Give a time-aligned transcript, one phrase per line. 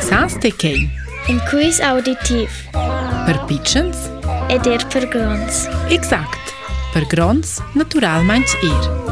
[0.00, 0.90] Saanstekei.
[1.26, 2.68] Een quiz auditief.
[3.24, 3.96] Per pitchens.
[4.48, 5.66] Ed er per grons.
[5.88, 6.38] Exakt.
[6.92, 9.06] Per grons, natural meins er.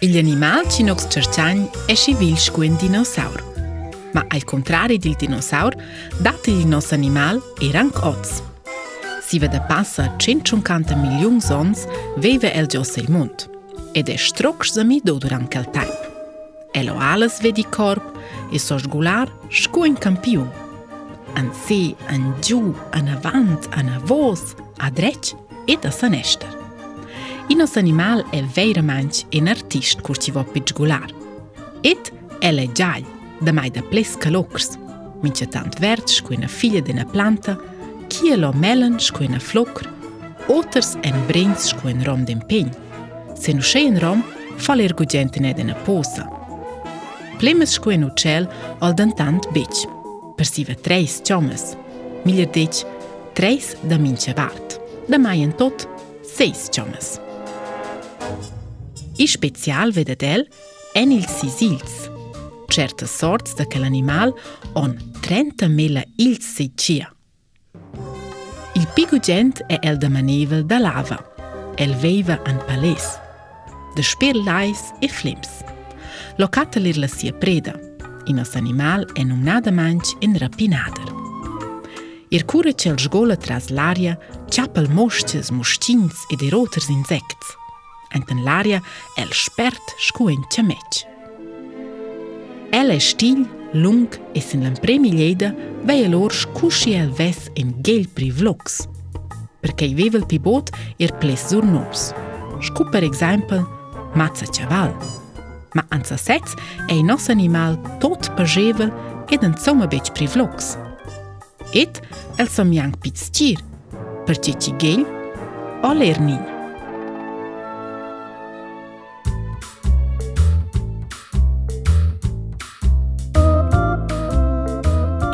[0.00, 3.52] Il animali ci nox cerciagni è civil un dinosauro.
[4.12, 5.80] Ma al contrario del dinosauro,
[6.18, 8.42] dati il nostro animale un oz.
[9.26, 11.76] Si vede passa 150 milioni di anni,
[12.16, 13.56] vive il giusto il mondo.
[13.98, 16.10] edhe shtrok shëzëmi do duran ranë këlltajpë.
[16.78, 18.20] E loalës vedi korpë,
[18.54, 20.44] i sosh gular, shkuin kampiu.
[21.38, 21.80] Anë si,
[22.12, 22.60] anë gju,
[22.96, 24.44] anë avant, anë vos,
[24.86, 25.32] a dreq,
[25.70, 25.92] i të
[27.56, 31.08] nësë animal e vejrë manq e në artisht kur që vo për
[31.82, 32.10] It
[32.44, 33.06] e le gjallë,
[33.44, 34.74] dhe maj dhe ples këllokrës,
[35.22, 37.54] mi që tantë vertë shkuj në filje dhe në planta,
[38.12, 39.90] kje lo melën shkuj në flokrë,
[40.52, 42.46] otërs e në brendës shkuj në rom dhe në
[43.42, 46.24] se në shëjën rëmë falë e rëgjëntin edhe në posa.
[47.38, 49.82] Plemës shkuë në qëllë alë dënë të në të bëqë,
[50.38, 51.64] përsive trejës qëmës,
[52.26, 52.94] milër dëqë
[53.38, 54.80] trejës dë minë që vartë,
[55.12, 55.94] dhe majën totë
[56.32, 57.12] sejës qomës.
[59.22, 61.96] I shpecial vedet dë delë e një zilës,
[62.74, 65.66] qërë të sordës dhe këllë animalë onë trenë të
[66.42, 67.12] se qëja.
[68.78, 71.18] Il pigu gjendë e el dë manevel dë lava,
[71.82, 73.27] el vejve anë palesë,
[73.98, 75.50] da spela lajs e flims.
[76.38, 77.72] Lokata lirla si je preda
[78.28, 81.10] in os animal je numnada manj in rapinader.
[82.30, 84.14] Ir kure čel žgola tras larja,
[84.54, 87.42] čapel mošče z moščinc in diroter z insekt.
[88.14, 88.78] Anten larja
[89.18, 91.02] je špert škuen čameč.
[92.70, 93.46] Ele štilj,
[93.82, 95.50] lung in e sin lampremi ljeda
[95.88, 98.84] veje lorš kuši el ves in gel pri vloks.
[99.64, 100.70] Prekaj vevel pibot
[101.02, 102.12] je ples zurnos.
[102.62, 103.76] Škuper eksempel je
[104.16, 104.92] matë së qëval.
[105.76, 108.92] Ma anë së secë e i nësë animal totë për zhevel
[109.34, 110.72] edhe në më beqë pri vloks.
[111.74, 112.04] Etë,
[112.40, 113.66] elë së më janë pitë së qirë,
[114.28, 115.10] për që që gëllë,
[115.84, 116.56] o lërë minë.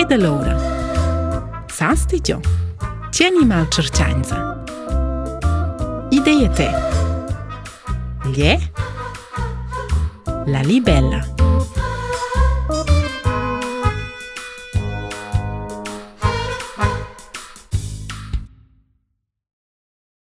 [0.00, 0.54] Edhe lorë,
[1.74, 2.38] sa së gjo,
[3.10, 4.40] që animal qërqanëzë?
[6.16, 6.99] Ideje të e,
[10.46, 11.20] la libelle.